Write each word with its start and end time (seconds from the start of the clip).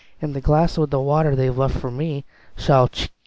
And 0.19 0.33
the 0.33 0.41
glass 0.41 0.79
with 0.79 0.89
the 0.89 0.99
water 0.99 1.35
they've 1.35 1.55
left 1.55 1.77
for 1.77 1.91
me 1.91 2.25
Shall 2.57 2.87
'tchick!' 2.87 3.11